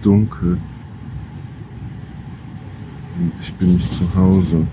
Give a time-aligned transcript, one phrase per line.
[0.00, 0.58] dunkel.
[3.18, 4.66] Und ich bin nicht zu Hause.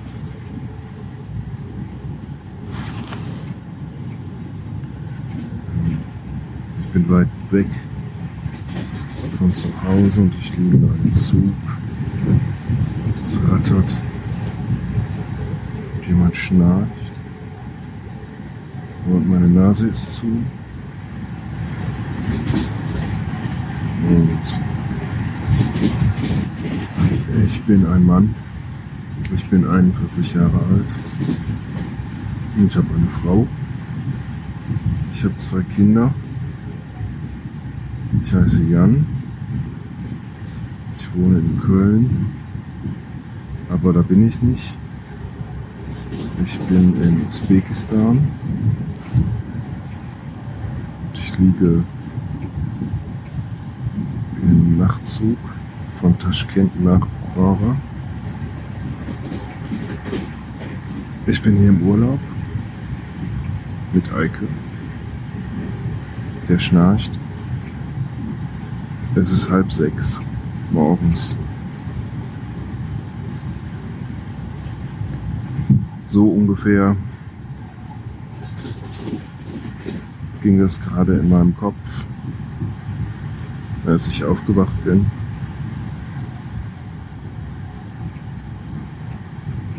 [6.81, 7.67] Ich bin weit weg
[9.41, 11.53] von zu Hause und ich liege in einem Zug.
[13.25, 14.01] Es rattert.
[15.95, 17.11] Und jemand schnarcht.
[19.07, 20.27] Und meine Nase ist zu.
[24.07, 24.39] Und
[27.45, 28.35] ich bin ein Mann.
[29.33, 30.85] Ich bin 41 Jahre alt.
[32.57, 33.47] Ich habe eine Frau.
[35.11, 36.13] Ich habe zwei Kinder.
[38.23, 39.05] Ich heiße Jan.
[40.97, 42.27] Ich wohne in Köln.
[43.69, 44.73] Aber da bin ich nicht.
[46.45, 48.17] Ich bin in Usbekistan.
[51.03, 51.83] Und ich liege
[54.41, 55.37] im Nachtzug
[56.01, 56.99] von Taschkent nach
[57.35, 57.75] Bukhara.
[61.27, 62.19] Ich bin hier im Urlaub
[63.93, 64.47] mit Eike.
[66.49, 67.11] Der schnarcht.
[69.13, 70.19] Es ist halb sechs
[70.71, 71.37] morgens.
[76.07, 76.97] So ungefähr
[80.41, 82.05] ging das gerade in meinem Kopf,
[83.85, 85.05] als ich aufgewacht bin.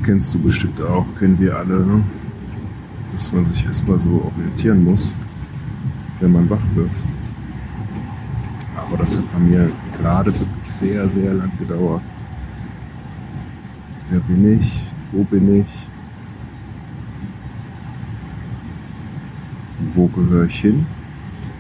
[0.05, 2.03] Kennst du bestimmt auch, kennen wir alle, ne?
[3.13, 5.15] dass man sich erstmal so orientieren muss,
[6.19, 6.91] wenn man wach wird.
[8.77, 12.03] Aber das hat bei mir gerade wirklich sehr, sehr lang gedauert.
[14.11, 14.83] Wer bin ich?
[15.13, 15.87] Wo bin ich?
[19.95, 20.85] Wo gehöre ich hin?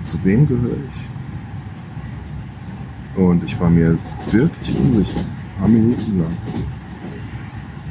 [0.02, 3.20] Zu wem gehöre ich?
[3.20, 3.96] Und ich war mir
[4.30, 5.20] wirklich unsicher.
[5.20, 6.36] Ein paar Minuten lang.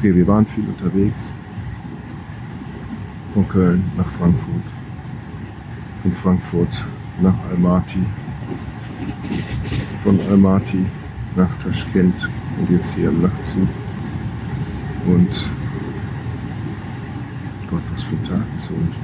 [0.01, 1.31] Okay, wir waren viel unterwegs.
[3.35, 4.63] Von Köln nach Frankfurt.
[6.01, 6.85] Von Frankfurt
[7.21, 8.03] nach Almaty.
[10.03, 10.87] Von Almaty
[11.35, 12.15] nach Taschkent.
[12.57, 13.67] Und jetzt hier im Nachtzug.
[15.05, 15.51] Und
[17.69, 18.97] Gott, was für ein Tag ist heute.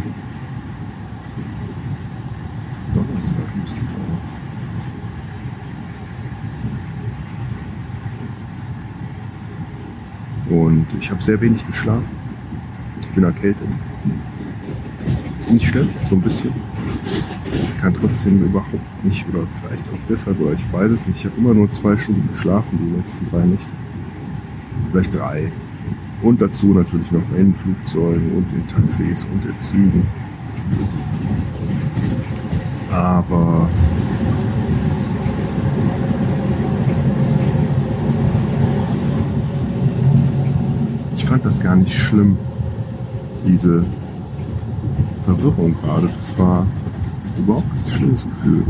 [2.96, 4.47] Donnerstag müsste es auch.
[10.50, 12.08] Und ich habe sehr wenig geschlafen.
[13.02, 13.68] Ich bin erkältet.
[15.50, 16.52] Nicht schlimm, so ein bisschen.
[17.53, 21.19] Ich kann trotzdem überhaupt nicht, oder vielleicht auch deshalb, oder ich weiß es nicht.
[21.19, 23.72] Ich habe immer nur zwei Stunden geschlafen, die letzten drei Nächte.
[24.91, 25.52] Vielleicht drei.
[26.22, 30.07] Und dazu natürlich noch in Flugzeugen und in Taxis und in Zügen.
[32.91, 33.69] Aber
[41.38, 42.36] fand das gar nicht schlimm,
[43.46, 43.86] diese
[45.24, 46.08] Verwirrung gerade.
[46.18, 46.66] Das war
[47.38, 48.66] überhaupt kein schlimmes Gefühl.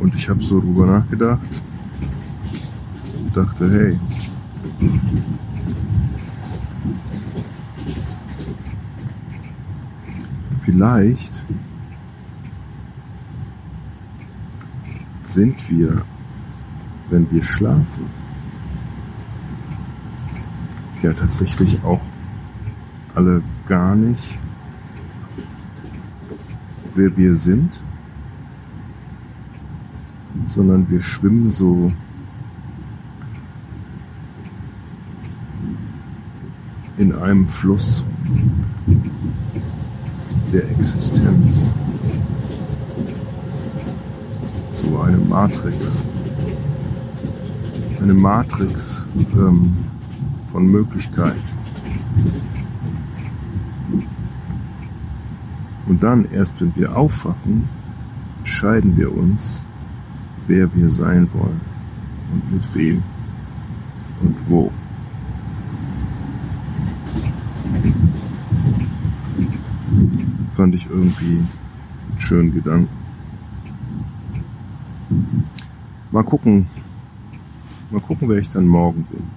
[0.00, 1.62] Und ich habe so drüber nachgedacht
[3.18, 3.98] und dachte, hey,
[10.62, 11.44] vielleicht
[15.28, 16.02] sind wir,
[17.10, 18.10] wenn wir schlafen,
[21.02, 22.00] ja tatsächlich auch
[23.14, 24.38] alle gar nicht,
[26.94, 27.82] wer wir sind,
[30.46, 31.92] sondern wir schwimmen so
[36.96, 38.04] in einem Fluss
[40.52, 41.70] der Existenz.
[44.78, 46.04] So eine Matrix.
[48.00, 49.76] Eine Matrix ähm,
[50.52, 51.34] von Möglichkeit.
[55.88, 57.68] Und dann, erst wenn wir aufwachen,
[58.38, 59.60] entscheiden wir uns,
[60.46, 61.60] wer wir sein wollen
[62.32, 63.02] und mit wem
[64.22, 64.70] und wo.
[70.54, 72.97] Fand ich irgendwie einen schönen Gedanken.
[76.10, 76.66] Mal gucken,
[77.90, 79.30] mal gucken, wer ich dann morgen bin.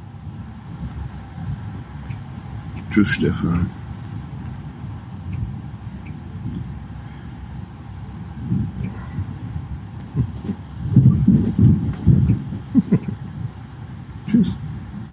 [2.89, 3.69] Tschüss, Stefan.